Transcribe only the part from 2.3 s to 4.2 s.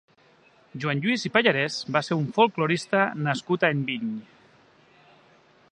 folklorista nascut a Enviny.